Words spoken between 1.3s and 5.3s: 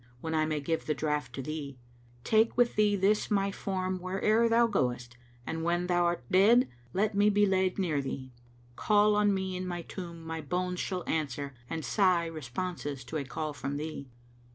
to thee! Take with thee this my form where'er thou goest,